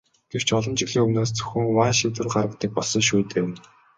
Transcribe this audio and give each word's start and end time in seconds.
Гэвч 0.31 0.47
олон 0.57 0.75
жилийн 0.79 1.03
өмнөөс 1.05 1.31
зөвхөн 1.37 1.65
ван 1.77 1.93
шийдвэр 1.97 2.27
гаргадаг 2.35 2.71
болсон 2.75 3.01
шүү 3.07 3.21
дээ. 3.31 3.45